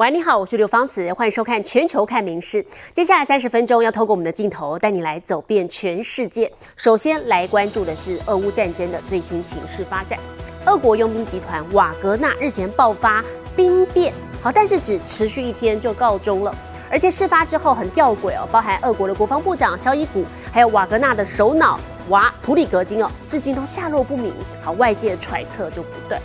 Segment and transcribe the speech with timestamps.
[0.00, 2.62] 喂，你好，我是刘芳慈，欢迎收看《全球看名事》。
[2.90, 6.50] 接下来三十分钟要透过我们的镜头带你来走遍全世界。
[6.74, 10.18] 首先来关注的是俄乌战争的最新情势发展。
[10.64, 13.22] 俄国佣兵集团瓦格纳日前爆发
[13.54, 14.10] 兵变，
[14.40, 16.54] 好，但是只持续一天就告终了。
[16.90, 21.78] 而且事发之后很吊诡哦，包含俄国的国防部长肖伊古，还有瓦格纳的首脑
[22.08, 24.32] 瓦普里格金哦，至今都下落不明。
[24.62, 26.18] 好，外界揣测就不对。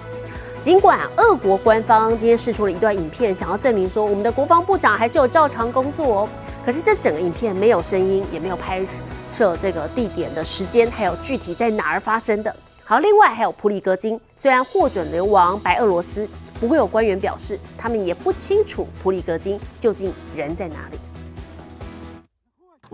[0.66, 6.30] 尽管俄国官方今天释出了一段影片，想要证明说我们的国防部长还是有照常工作哦，
[6.66, 8.84] 可是这整个影片没有声音，也没有拍
[9.28, 12.56] 摄这个地点的时间，还有具体在哪儿发生的。
[12.84, 16.28] 好，另外还有普里戈金，虽然获准流亡白俄罗斯，
[16.60, 20.98] 不过有官员表示，他们也不清楚普里戈金究竟人在哪里。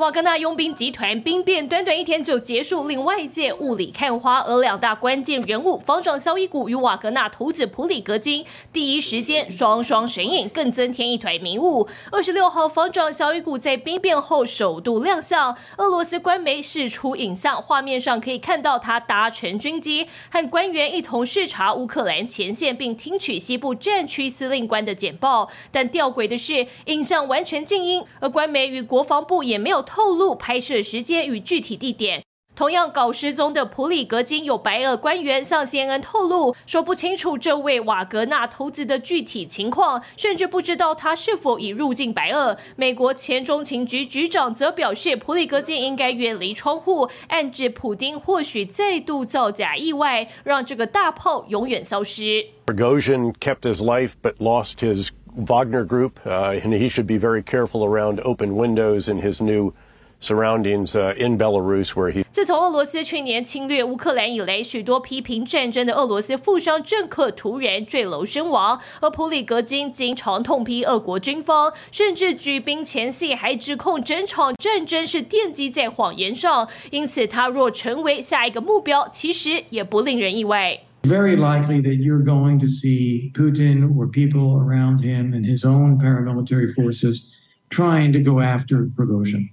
[0.02, 4.40] 瓦格纳佣兵集团兵变短短一天就结束，令外界雾里看花。
[4.40, 8.44] 而两大关键人物防长肖伊古与瓦格纳头子普里格金
[8.74, 11.88] 第一时间双双神隐，更增添一团迷雾。
[12.12, 25.48] 二十六号，防长肖伊古在兵变后首度亮相，俄罗斯官媒释出影像，画面上可以看到他搭乘军机和官员一同视察乌克兰前线，并听取西部战区司令官的简报。
[25.72, 29.86] 但吊诡的是，影像完全静音，而官媒与国防部也没有。
[29.94, 32.24] 透露拍摄时间与具体地点。
[32.56, 42.58] 同样搞失踪的普里格金有白俄官员向 CNN 透露，说不清楚这位瓦格纳投资的具体情况，甚至不知道他是否已入境白俄。
[42.78, 52.46] 美国前中情局局长则表示，普里格金应该远离窗户，暗指普丁或许再度造假意外，让这个大炮永远消失。
[52.66, 58.20] Prigozhin kept his life but lost his Wagner Group, and he should be very careful around
[58.22, 59.74] open windows in his new
[60.22, 62.24] surroundings in Belarus, where he.
[62.32, 76.68] 自从俄罗斯去年侵略乌克兰以来，许多批评战争的俄罗斯富商政客突然坠楼身亡，而普里格金经常痛批俄国军方，甚至举兵前夕还指控整场战争是奠基在谎言上。
[76.92, 80.80] 因此，他若成为下一个目标，其实也不令人意外。
[81.04, 86.72] very likely that you're going to see Putin or people around him and his own paramilitary
[86.76, 87.24] forces
[87.70, 89.50] trying to go after Prigozhin.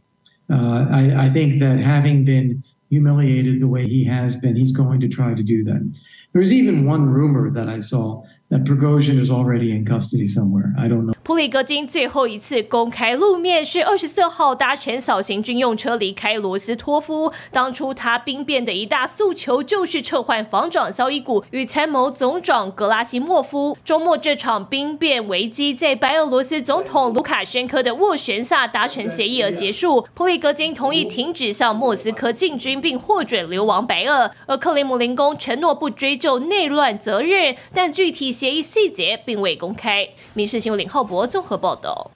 [0.50, 4.98] Uh, I, I, think that having been humiliated the way he has been, he's going
[5.00, 6.00] to try to do that.
[6.32, 10.74] There's even one rumor that I saw that Prigozhin is already in custody somewhere.
[10.78, 11.12] I don't know.
[11.28, 17.30] 普里戈金最后一次公开露面是二十四号搭乘小型军用车离开罗斯托夫。
[17.52, 23.76] 当初他兵变的一大诉求就是撤换防长肖伊古与参谋总长格拉西莫夫。
[23.84, 30.08] 周末这场兵变危机在白俄罗斯总统卢卡申科的斡旋下达成协议而结束。
[30.14, 34.30] 普里戈金同意停止向莫斯科进军，并获准流亡白俄。
[34.46, 40.06] 而克里姆林宫承诺不追究内乱责任，但具体协议细节并未公开。
[40.32, 41.17] 《民事新闻》林浩博。
[41.26, 42.10] 综合报道。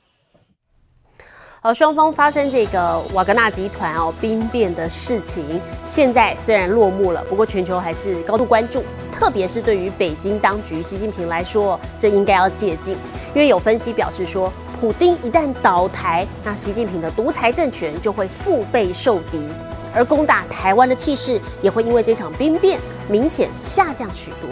[1.65, 12.97] 好，双方发生这个瓦格纳集团哦兵变的事情，现在虽然落幕了，不过全球还是高度关注，特别是对于北京当局、习近平来说，这应该要借鉴，
[13.33, 19.49] 因为有分析表示说，普京一旦倒台，那习近平的独裁政权就会腹背受敌，
[19.95, 24.51] 而攻打台湾的气势也会因为这场兵变明显下降许多。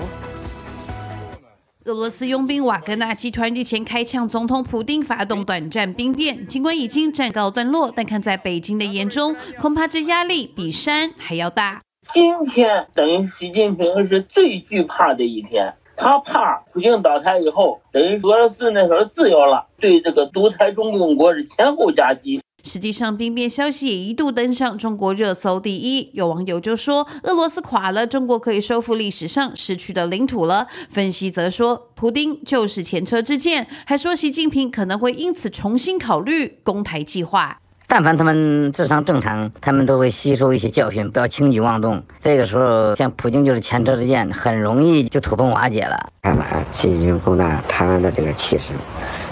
[1.86, 6.46] 俄罗斯佣兵瓦格纳集团日前开枪，总统普京发动短暂兵变。
[6.46, 11.80] 尽管已经战告段落，但看在北京的眼中，恐怕这压力比山还要大。
[12.02, 22.39] 今天等于习近平是最惧怕的一天，他怕普京倒台以后，等于俄罗斯那时候自由了，对这个独裁中共国是前后夹击。
[22.62, 26.10] 实际上，兵变消息也一度登上中国热搜第一。
[26.12, 37.58] 有网友就说：“俄罗斯垮了，中国可以收复历史上失去的领土了。”分析则说：“普京就是前车之鉴。”还说习近平可能会因此重新考虑攻台计划。
[37.86, 42.00] 但凡他们智商正常，他们都会吸收一些教训，不要轻举妄动。
[42.22, 46.08] 这个时候，像普京就是前车之鉴，很容易就土崩瓦解了。
[46.22, 48.74] 看来，习近平攻打台湾的这个气势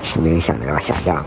[0.03, 1.27] 是明显的要下降了。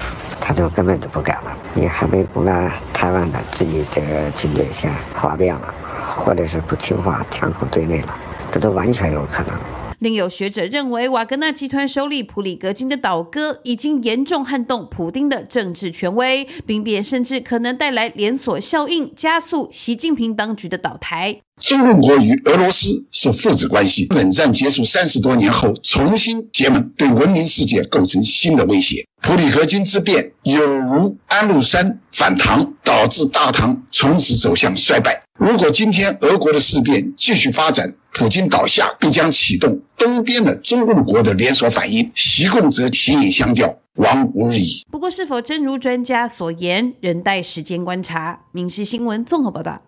[0.52, 1.58] 他就根本就不敢了。
[1.74, 5.74] 你还没攻打台湾呢，自己这个军队先哗变了，
[6.06, 8.14] 或者是不听话，枪口对内了，
[8.52, 9.56] 这都完全有可能。
[10.02, 21.40] 另有学者认为，瓦格纳集团首领普里格金的倒戈已经严重撼动普丁的政治权威，兵变甚至可能带来连锁效应，加速习近平当局的倒台。
[21.60, 29.06] 中共国与俄罗斯是父子关系，冷战结束三十多年后重新结盟，对文明世界构成新的威胁。
[29.22, 35.22] 普里格金之变有如安禄山反唐，导致大唐从此走向衰败。
[35.38, 43.74] 如果今天俄国的事变继续发展，普京倒下，必将启动东边的中共国的连锁反应，习共则形影相吊。
[43.96, 44.86] 亡无矣。
[44.90, 48.40] 不过，是否真如专家所言，仍待时间观察。
[48.54, 49.82] 民事新闻综合报道。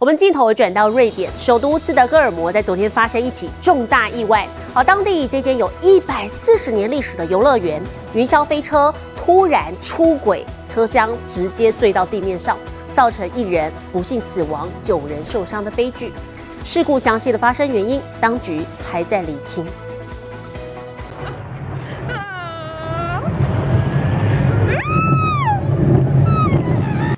[0.00, 4.48] 我们镜头转到瑞典首都斯德哥尔摩，在昨天发生一起重大意外。
[4.74, 7.80] 好，当地这间有一百四十年历史的游乐园
[8.14, 12.58] 云霄飞车突然出轨，车厢直接坠到地面上，
[12.92, 16.10] 造成一人不幸死亡、九人受伤的悲剧。
[16.62, 19.64] 事故详细的发生原因，当局还在理清。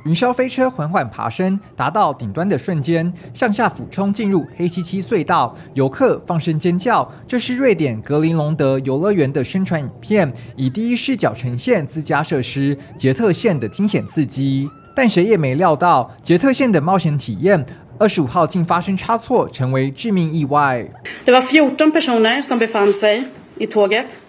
[0.05, 7.11] 云霄飞车缓缓爬升，达到顶端的瞬间，向下俯冲进入黑漆漆隧道，游客放声尖叫。
[7.27, 14.71] 这是瑞典格林隆德游乐园的宣传影片，以第一视角呈现自家设施杰特线的惊险刺激。
[14.95, 17.65] 但谁也没料到，杰特线的冒险体验，
[18.02, 20.86] 二十五号竟发生差错，成为致命意外。
[21.26, 23.24] Det var fjorton personer som befann sig
[23.58, 24.20] i tåget,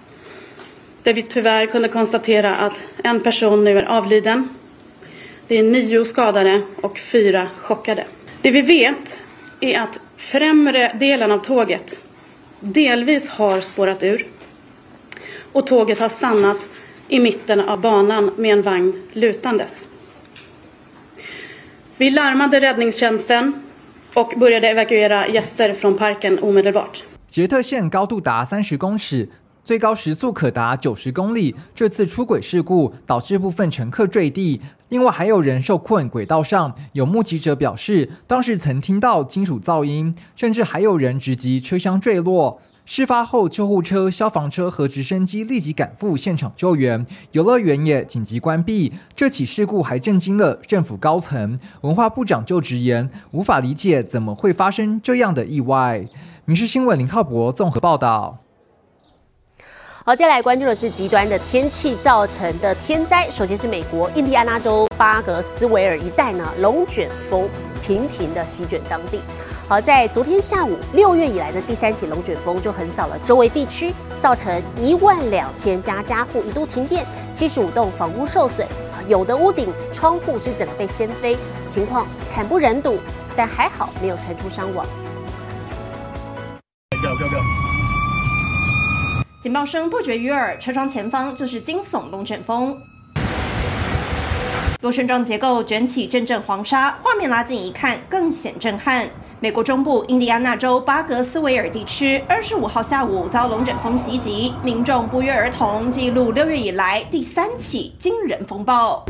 [1.02, 2.72] där vi tyvärr kunde konstatera att
[3.04, 4.48] en person nu är avliden.
[5.48, 8.04] Det är nio skadade och fyra chockade.
[8.42, 9.20] Det vi vet
[9.60, 12.00] är att främre delen av tåget
[12.60, 14.26] delvis har spårat ur
[15.52, 16.56] och tåget har stannat
[17.08, 19.74] i mitten av banan med en vagn lutandes.
[21.96, 23.52] Vi larmade räddningstjänsten
[24.13, 27.03] och började evakuera gäster från parken omedelbart.
[27.27, 29.27] 杰特线高度达三十公尺，
[29.63, 31.55] 最高时速可达九十公里。
[31.73, 36.75] 这次出轨事故导致部分乘客坠地，另外还有人受困轨道上。
[36.91, 42.61] 有目击者表示，当时曾听到金属噪音，甚至还有人直击车厢坠落。
[42.85, 48.91] 事发后，救护车、消防车和直升机立即赶赴现场救援，游乐园也紧急关闭。
[49.15, 56.05] 这起事故还震惊了政府高层，文化部长就直言无法理解怎么会发生这样的意外。
[56.43, 58.39] 民事新闻林浩博综合报道。
[60.05, 63.25] 好，接下来关注的是极端的天气造成的天灾。
[63.29, 67.47] 首先是美国印第安纳州巴格斯维尔一带呢，龙卷风
[67.81, 69.21] 频频的席卷当地。
[69.65, 78.67] 好，在昨天下午，六月以来的第三起龙卷风就横扫了周围地区，造成一万两千家家户一度停电，七十五栋房屋受损，
[79.07, 82.97] 有的屋顶窗户是整个被掀飞，情况惨不忍睹。
[83.37, 84.85] 但还好没有传出伤亡。
[89.43, 92.81] 警报声不绝于耳，车窗前方就是惊悚龙卷风。
[94.79, 99.05] 螺旋状结构卷起阵阵黄沙，画面拉近一看更显震撼。
[99.41, 109.03] 美国中部印第安纳州巴格斯维尔地区，二十五号下午遭龙卷风袭击，民众不约而同记录六月以来第三起惊人风暴。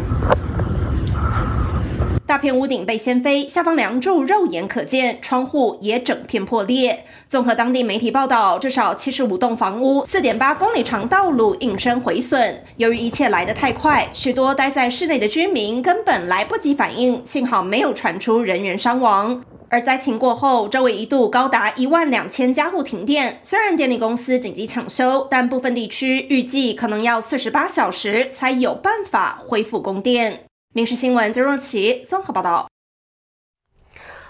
[2.33, 7.05] 大片屋顶被掀飞，下方梁柱肉眼可见，窗户也整片破裂。
[7.29, 12.63] 综合当地媒体报道，至少七十五栋房屋、四点八公里长道路应声毁损。
[12.77, 19.43] 由于一切来得太快，许多待在室内的居民根本来不及反应，幸好没有传出人员伤亡。
[19.69, 23.39] 而灾情过后，周围一度高达一万两千家户停电。
[23.43, 30.39] 虽然电力公司紧急抢修，但部分地区预计可能要四十八小时才有办法恢复供电。
[30.75, 32.67] 民事新闻周若琪综合报道。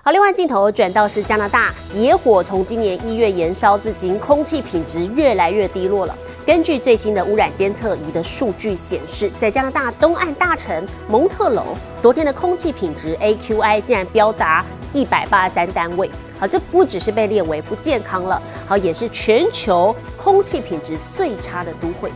[0.02, 6.14] 好，另外镜头转到是加拿大，野火从今年一月延烧至今，空气品质越来越低落了。
[6.46, 16.12] 根据最新的污染监测仪的数据显示，在加拿大东岸大城蒙特楼，昨天的空气品质 AQI 竟然飙达一百八十三单位。
[16.38, 22.12] 好，这不只是被列为不健康了，好，也是全球空气品质最差的都会。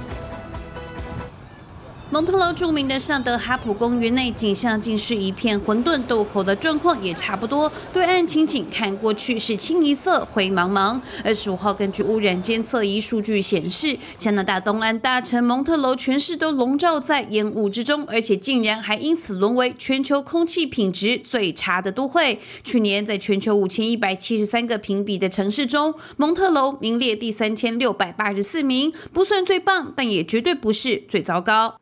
[2.10, 7.70] 蒙特楼著名的尚德哈普公园内景象竟是一片混沌，渡口的状况也差不多。
[7.92, 10.98] 对岸情景看过去是清一色灰茫茫。
[11.26, 22.40] 二十五号，根据污染监测仪数据显示，加拿大东岸大城蒙特楼全市都笼罩在烟雾之中，而且竟然还因此沦为全球空气品质最差的都会。
[22.64, 31.76] 去年，在全球五千一百七十三个评比的城市中，蒙特楼名列第三千六百八十四名，不算最棒，但也绝对不是最糟糕。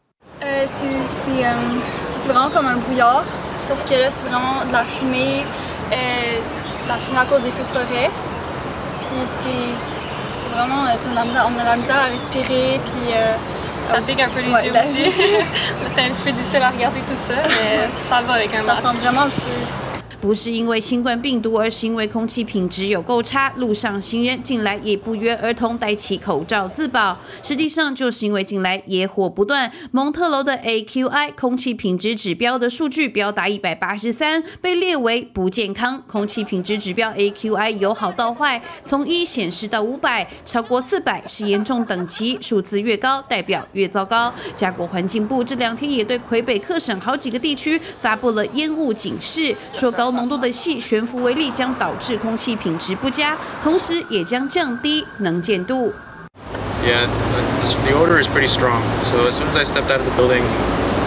[0.43, 3.23] Euh, c'est vraiment comme un brouillard,
[3.55, 5.45] sauf que là c'est vraiment de la fumée,
[5.91, 5.95] euh,
[6.83, 8.11] de la fumée à cause des feux de forêt.
[8.99, 13.13] Puis c'est vraiment, on a, a la misère à respirer, puis...
[13.13, 13.33] Euh,
[13.85, 15.11] ça pique un peu les ouais, yeux aussi.
[15.89, 18.73] c'est un petit peu difficile à regarder tout ça, mais ça va avec un Ça
[18.73, 18.81] masque.
[18.81, 19.84] sent vraiment le feu.
[20.25, 27.15] 不是因为新冠病毒，而是因为空气品质有够差，路上行人近来也不约而同戴起口罩自保。
[27.43, 36.01] 实际上，就是因为近来野火不断，蒙特楼的 AQI 空气品质指标的数据标达一百八十三，被列为不健康。
[36.07, 44.33] 空气品质指标 AQI 由好到坏，从一显示到五百，超过四百是严重等级，数字越高代表越糟糕。
[44.55, 55.92] 加国环境部这两天也对魁北克省好几个地区发布了烟雾警示，说高浓度的气悬浮微粒将导致空气品质不佳，同时也将降低能见度。
[56.84, 58.80] Yeah, the, the odor is pretty strong.
[59.12, 60.42] So as soon as I stepped out of the building,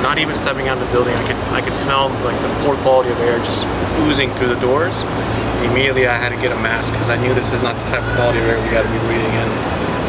[0.04, 2.76] not even stepping out of the building, I could I could smell like the poor
[2.84, 3.66] quality of air just
[4.06, 4.94] oozing through the doors.
[5.64, 8.04] Immediately, I had to get a mask because I knew this is not the type
[8.04, 9.48] of quality of air we got to be breathing in.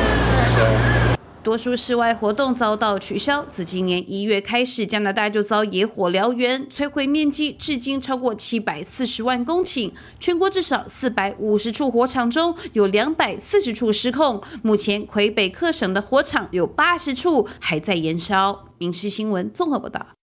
[0.54, 1.01] So.
[1.43, 3.45] 多数室外活动遭到取消。
[3.49, 9.91] 自今年一月开始，加拿大就遭野火燎原，摧毁面积至今超过七百四十万公顷。
[10.19, 14.41] 全国至少四百五十处火场中有两百四十处失控。
[14.61, 18.69] 目前魁北克省的火场有八十处还在燃烧。
[18.77, 20.22] 民事新闻综合报道。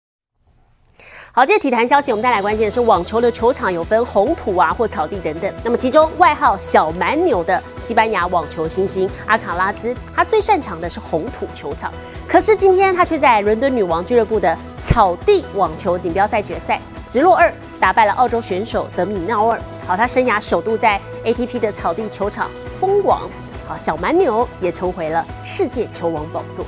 [1.34, 5.50] 好，这些体坛消息，我们再来关心的是网球的球场有分红土啊或草地等等。
[5.64, 11.90] 那么其中外号小蛮牛的西班牙网球新星阿卡拉兹，他最擅长的是红土球场。
[12.28, 19.58] 可是今天他却在伦敦女王俱乐部的草地网球锦标赛决赛直落二打败了澳洲选手德米纳尔。
[19.88, 23.22] 好，他生涯首度在 ATP 的草地球场封王。
[23.66, 26.66] 好，小蛮牛也重回了世界球王宝座。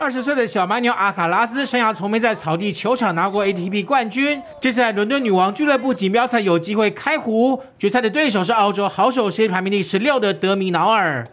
[0.00, 7.60] 二十岁的小蛮牛阿卡拉兹生涯从没在草地球场拿过 ATP 冠军，这次在伦敦女王俱乐部锦标赛有机会开壶。
[7.76, 11.26] 决赛的对手是澳洲好手，世界排名第十六的德米瑙尔。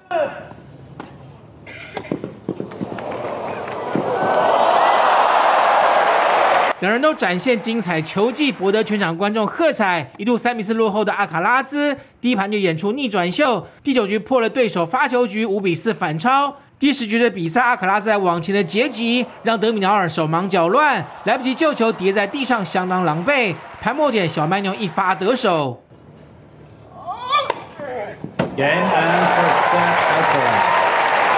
[6.79, 10.11] 两人都展现精彩球技，博得全场观众喝彩。
[10.17, 16.57] 一度三比四落后的阿卡拉兹，第一盘就演出逆转秀，第九局破了对手发球局，五比四反超。
[16.77, 23.55] 第十局的比赛，阿卡拉在往前的截击，让德米瑙尔手忙脚乱，来不及救球，跌在地上，相当狼狈。
[23.81, 25.81] 盘末点，小蛮牛一发得手。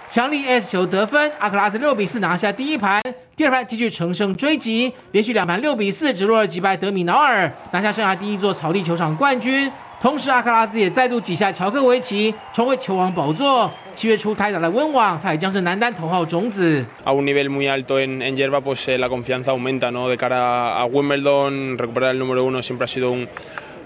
[0.10, 3.00] 强力 S 球得分，阿克拉斯六比四拿下第一盘，
[3.36, 9.72] 第二盘继续乘胜追击，连续两盘六比四直落了击败德米瑙尔，拿下生涯第一座草地球场冠军。
[10.01, 13.71] 同时，阿克拉斯也再度挤下乔克维奇，重回球王宝座。
[13.95, 16.85] 七月初开打的温网，他也将是男单头号种子。
[17.05, 20.09] A un nivel muy alto en, en hierba, pues eh, la confianza aumenta, ¿no?
[20.09, 23.29] De cara a Wimbledon, recuperar el número uno siempre ha sido un,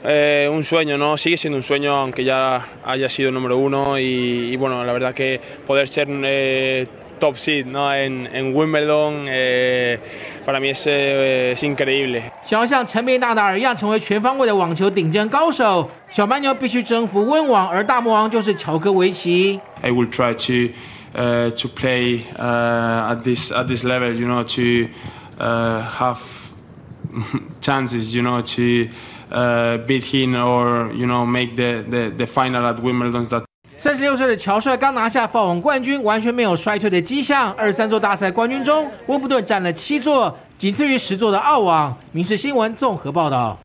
[0.05, 1.19] eh, un sueño, ¿no?
[1.19, 3.99] Sigue siendo un sueño, aunque ya haya sido número uno.
[3.99, 6.87] Y, y bueno, la verdad que poder ser eh,
[7.22, 7.94] top seed ¿no?
[7.94, 10.00] en, en Wimbledon eh,
[10.44, 12.24] para mí es, eh, es increíble.
[12.44, 19.60] 想要像陈贝纳达尔一样成为全方位的网球顶尖高手，小蛮牛必须征服温网，而大魔王就是乔科维奇。
[19.82, 20.74] I will try to
[21.14, 24.90] uh, to play uh, at this at this level, you know, to
[25.40, 26.20] uh, have
[27.62, 28.90] chances, you know, to
[29.32, 33.28] uh, beat him or you know make the, the, the final at Wimbledon.
[33.28, 33.44] That
[33.82, 37.52] 三十六岁的乔帅刚拿下法网冠军，完全没有衰退的迹象。
[37.54, 41.98] 二十三座大赛冠军中，温布顿占了七座，仅次于十座的澳网。
[42.12, 43.58] 民事新闻综合报道。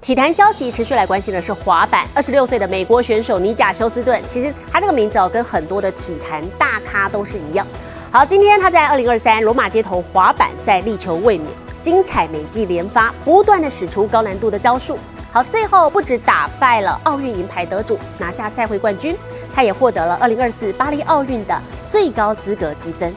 [0.00, 2.06] 体坛消息持续来关心的是滑板。
[2.14, 7.66] 二十六岁的美国选手尼贾休斯顿，其实他这个名字哦，跟很多的体坛大咖都是一样。
[8.10, 11.46] 好，今天他在二零二三罗马街头滑板赛力求卫冕，
[11.82, 14.98] 精彩美技连发，不断的使出高难度的招数。
[15.32, 19.14] 好，最后不止打败了奥运银牌得主，拿下赛会冠军，
[19.54, 23.14] 他也获得了二零二四巴黎奥运的最高资格积分。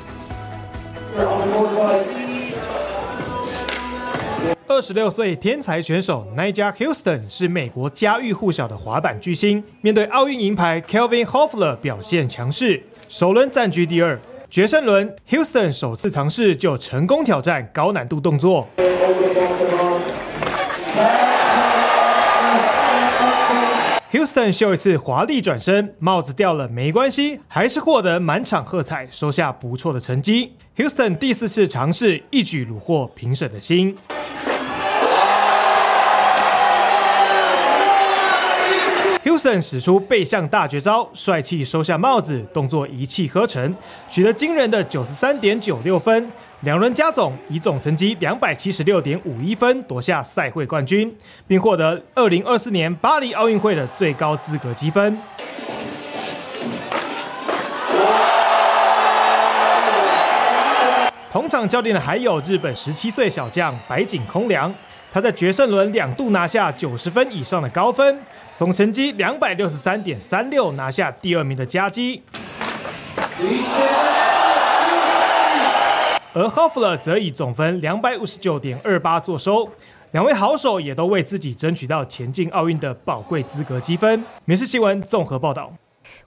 [4.67, 9.63] 二十六岁天才选手 n i j a Houston 是美国家喻户晓的滑板巨星。
[9.81, 14.19] 面对奥运银牌 Kelvin Hofler 表现强势，首轮暂居第二。
[14.49, 18.67] 决胜轮，Houston 首次尝试就成功挑战高难度动作。
[24.11, 30.53] Houston 秀一次华丽转身，帽子掉了没关系，还是获得满场喝彩，收下不错的成绩。
[30.77, 33.95] Houston 第四次尝试，一举虏获评审的心。
[39.23, 43.75] Houston 使出背向大绝招，帅气收下帽子，动作一气呵成，
[44.09, 46.31] 取得惊人的九十三点九六分。
[46.61, 51.15] 两轮加总，以总成绩两百七十六点五一分夺下赛会冠军，
[51.47, 55.17] 并获得二零二四年巴黎奥运会的最高资格积分。
[61.31, 64.73] 同场教练的还有日本十七岁小将白井空良，
[65.13, 68.19] 他在决胜轮两度拿下九十分以上的高分，
[68.57, 72.21] 总成绩两百六十三点三六，拿下第二名的佳绩。
[76.31, 79.67] 而 Hoffler 则以总分两百五十九点二八作收，
[80.11, 84.23] 两位好手也都为自己争取到前进奥运的宝贵资格积分。
[84.45, 85.73] 民事新闻综合报道。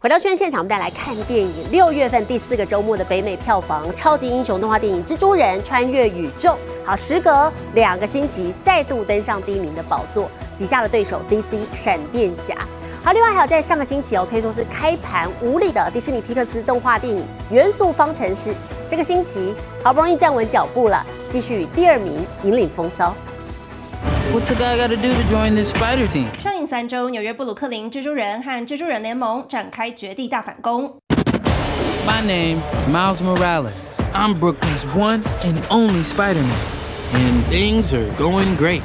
[0.00, 1.70] 回到宣现场，我们再来看电影。
[1.70, 6.50] 六月份第四个周末的北美票房超级英雄动画电影《蜘蛛人穿越宇宙》，
[6.84, 12.56] 好，时隔两个星期再度登上第一名的宝座，挤下了对手 DC 闪电侠。
[13.04, 18.50] 好，另外还有在上个星期哦，可以说是开盘无力的迪士尼皮克斯动画电影《元素方程式》，
[18.86, 23.12] 这个星期好不容易站稳脚步了，继续第二名引领风骚。
[24.32, 26.28] What's a guy got to do to join this spider team?
[26.40, 30.94] 上映三周，纽约布鲁克林蜘蛛人和蜘蛛人联盟展开绝地大反攻。
[32.06, 33.72] My name is Miles Morales.
[34.14, 36.46] I'm Brooklyn's one and only Spider-Man,
[37.14, 38.82] and things are going great.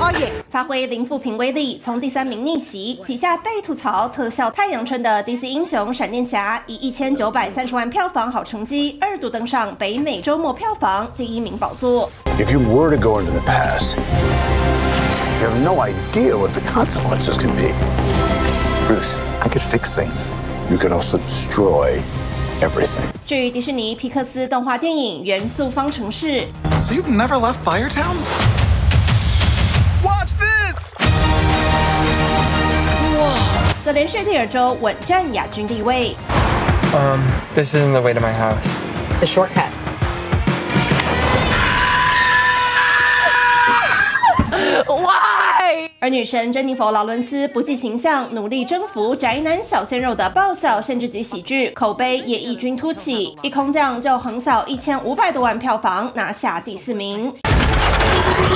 [0.00, 0.32] 哦耶！
[0.50, 12.10] 发挥零负评威力，从第三名逆袭，几下被吐槽特效太阳春的 DC 英雄闪电侠，以一千九百三十万票房好成绩，二度登上北美周末票房第一名宝座。
[12.38, 13.94] If you were to go into the past,
[15.38, 17.74] you have no idea what the consequences can be.
[18.88, 20.32] Bruce, I could fix things.
[20.70, 22.00] You could also destroy
[22.62, 23.04] everything.
[23.26, 26.26] 至于迪士尼皮克斯动画电影《元素方程式》
[26.78, 28.16] ，So you've never left Firetown?
[33.90, 36.14] 则连续第二周稳占亚军地位。
[36.94, 37.18] Um,
[37.56, 38.54] this isn't the way to my house.
[39.18, 39.66] It's a shortcut.
[44.86, 45.90] Why？
[45.98, 57.32] 而女神珍妮佛·劳伦斯不计形象，努力征服宅男小鲜肉的爆笑限制级喜剧，口碑也异军突起，一空降就横扫一千五百多万票房，拿下第四名。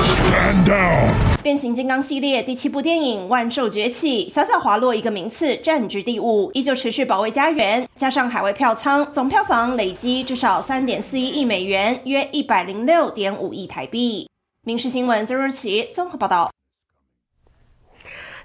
[0.02, 1.14] Stand down.
[1.42, 7.88] 变形金刚系列第七部电影《万兽崛起》小小滑落一个名次，占据第五，依旧持续保卫家园。
[7.94, 14.28] 加上海外票仓，总票房累积至少三点四一亿美元，约一百零六点五亿台币。
[14.66, 16.50] 民事新闻曾若琪综合报道。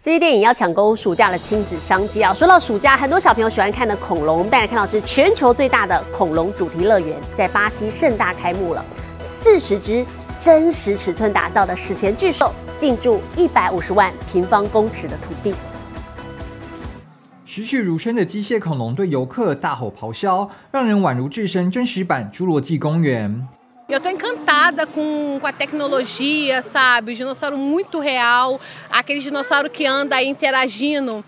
[0.01, 2.33] 这些电影要抢攻暑假的亲子商机啊！
[2.33, 8.85] 说到暑假，很多小朋友喜欢看的恐龙，我们带来看到是全球最大的恐龙主题乐园，在巴西盛大开幕了，
[9.19, 10.05] 四十只
[10.39, 15.53] 真实尺寸打造的史前巨兽进驻一百五十万平方公尺的土地。
[17.43, 23.45] 栩栩如生的机械恐龙对游客大吼咆哮，让人宛如置身真实版侏罗纪公园。
[23.89, 27.11] Eu tô encantada com, com a tecnologia, sabe?
[27.11, 31.21] O dinossauro muito real, aquele dinossauro que anda aí interagindo.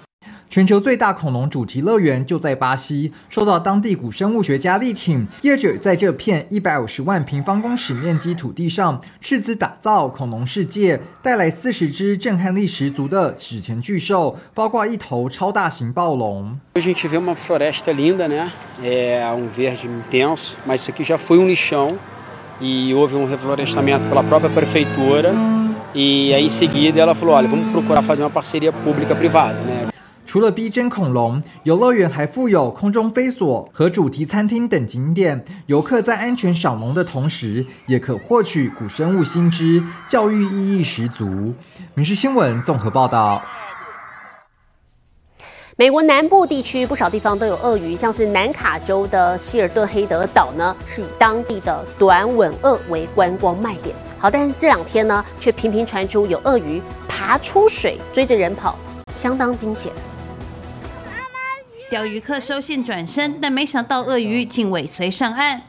[0.51, 16.59] 全球最大恐龙主题乐园就在巴西，受到当地古生物学家力挺，业者在这片一百五十万平方公尺面积土地上斥资打造恐龙世界，带来四十只震撼力十足的史前巨兽，包括一头超大型暴龙。
[16.75, 18.51] A gente vê uma floresta linda, né?
[18.83, 21.97] É um verde intenso, mas isso aqui já foi um lixão
[22.59, 25.33] e houve um reflorestamento pela própria prefeitura.
[25.95, 29.87] E aí em seguida ela falou: olha, vamos procurar fazer uma parceria pública-privada, né?
[30.31, 35.43] 除了逼真恐龙，游乐园还附有空中飞索和主题餐厅等景点。
[35.65, 41.53] 游客在安全赏龙的同时，也可获取古生物新知，教育意义十足。
[41.95, 43.43] 民事新闻综合报道。
[45.75, 53.93] 美国南部地区不少地方都有鳄鱼，像是南卡州的希尔顿黑德岛呢，是以当地的短吻鳄为观光卖点。
[54.17, 58.79] 好，但是这两天呢，却频频传出有鳄鱼爬出水追着人跑，
[59.13, 59.91] 相当惊险。
[61.91, 65.61] 钓鱼客收信转身，但没想到鳄鱼竟尾随上岸。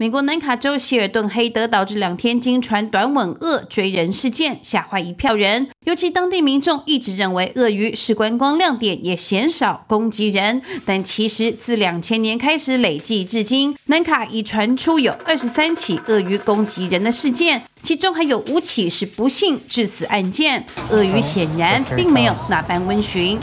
[0.00, 5.68] 美国南卡州希尔顿黑德岛这两天经传短吻鳄追人事件，吓坏一票人。
[5.84, 10.62] 尤其当地民众一直认为鳄鱼是观光亮点，也鲜少攻击人。
[10.86, 20.64] 但其实自两千年开始累计至今，南卡已传出有二十三起鳄鱼攻击人的事件，其中还有五起是不幸致死案件。
[20.88, 23.38] 鳄鱼显然并没有那般温驯。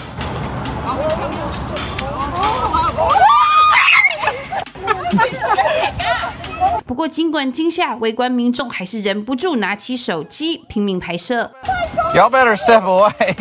[6.87, 11.51] 不过，尽管惊吓，围观民众还是忍不住拿起手机拼命拍摄。
[12.15, 13.35] Y'all better step away.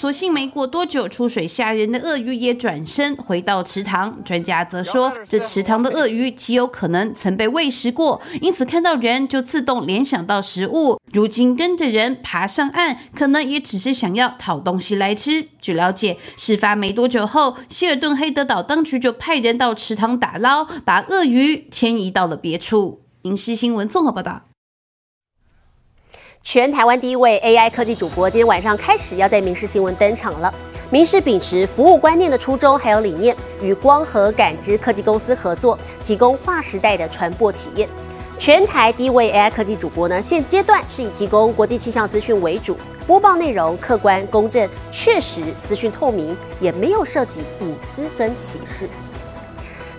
[0.00, 4.24] 所幸没过多久，出水吓人的鳄鱼也转身回到池塘。
[4.24, 10.98] 专家则说，这池塘的鳄鱼极有可能曾被喂食过，因此看到人就自动联想到食物。
[11.12, 15.46] 如今跟着人爬上岸，可能也只是想要讨东西来吃。
[15.60, 23.02] 据了解，事发没多久后，希尔顿黑德岛当局就派人到池塘打捞，把鳄鱼迁移到了别处。
[23.24, 24.49] 影视新闻综合报道。
[26.42, 30.52] 全台湾第一位 AI 科技主播，今天晚上开始要在《民事新闻》登场了。
[30.88, 37.88] 民事秉持服务观念的初衷还有理念，与光和感知科技公司合作，提供划时代的传播体验。
[38.36, 42.76] 全台第一位 AI 科技主播呢，现阶段是以提供国际气象资讯为主，
[43.06, 48.88] 播报内容客观公正、确实，资讯透明，也没有涉及隐私跟歧视。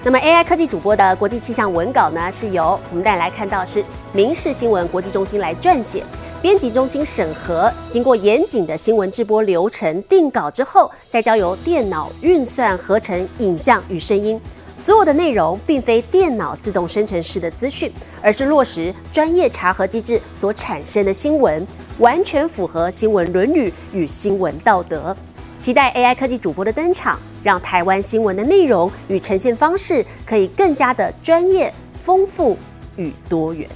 [0.03, 6.03] 那么 AI 科技主播的国际气象文稿呢，是由我们带来看到是民事新闻国际中心来撰写。
[6.41, 14.41] 编辑中心审核，经过严谨的新闻制播流程定稿之后，再交由电脑运算合成影像与声音。
[14.75, 17.91] 所有的内容并非电脑自动生成式的资讯，
[18.23, 21.65] 而是落实专业查核机制所产生的新闻，
[21.99, 25.15] 完全符合新闻伦理与新闻道德。
[25.59, 32.57] 期待 AI 科技主播的登场，让台湾新闻的内容与呈现方式可以更加的专业、丰富
[32.95, 33.69] 与多元。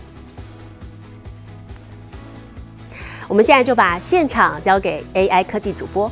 [3.28, 6.12] 我们现在就把现场交给 AI 科技主播。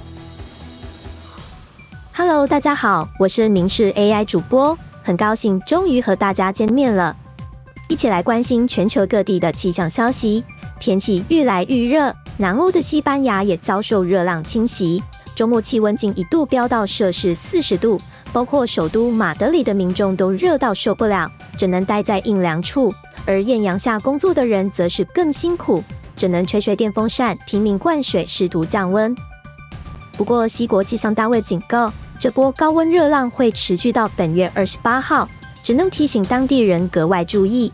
[2.12, 7.15] Hello，大家好，我是明视 AI 主播，很高兴终于和大家见面了。
[7.88, 10.43] 一起来关心全球各地的气象消息。
[10.80, 15.02] 天气愈来愈热，南欧的西班牙也遭受热浪侵袭，
[15.36, 18.02] 周末气温竟一度飙到摄氏四十度，
[18.34, 22.91] 包括首都马德里的民众都热到受不了，只能待在阴凉处。
[23.26, 25.82] 而艳阳下工作的人则是更辛苦。
[26.15, 29.15] 只能吹吹电风扇，拼命灌水，试图降温。
[30.15, 35.28] 不过，西国气象单位警告，这波高温热浪会持续到本月二十八号，
[35.63, 37.71] 只能提醒当地人格外注意。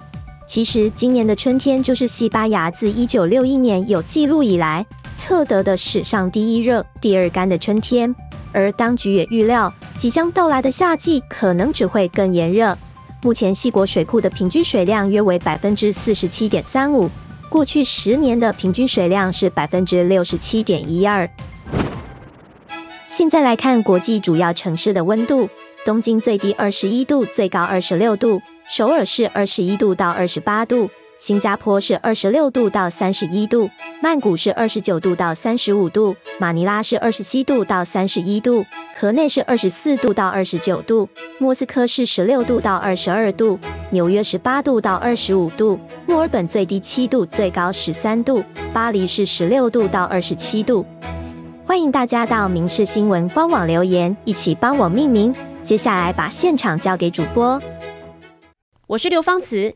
[0.48, 4.84] 其实，今年的春天就是西班牙自一九六一年有记录以来
[5.16, 8.16] 测得的史上第一热、第二干的春天。
[8.52, 12.76] 而当局也预料，即将到来的夏季可能只会更炎热。
[13.22, 17.08] 目前，西国水库的平均水量约为百分之四十七点三五。
[17.50, 21.28] 过去十年的平均水量是百分之六十七点一二。
[23.06, 25.50] 现在来看国际主要城市的温度：
[25.84, 30.90] 东京最低二十一度，最高二十六度；首尔是二十一度到二十八度。
[31.20, 33.70] 新加坡是二十六度到三十一度，
[34.02, 43.60] 曼谷是二十九度到三十五度，马尼拉是二十七度到三十一度，河内是二十四度到二十九度，莫斯科是十六度到二十二度，
[43.92, 48.42] 纽约十八度到二十五度，墨尔本最低七度，最高十三度，
[48.74, 50.86] 巴黎是十六度到二十七度。
[51.66, 55.36] 欢迎大家到民事新闻官网留言，一起帮我命名。
[55.64, 57.62] 接下来把现场交给主播，
[58.88, 59.76] 我是刘芳慈。